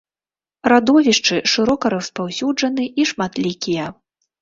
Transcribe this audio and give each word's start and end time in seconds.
Радовішчы 0.73 1.35
шырока 1.53 1.85
распаўсюджаны 1.97 2.91
і 3.01 3.09
шматлікія. 3.15 3.85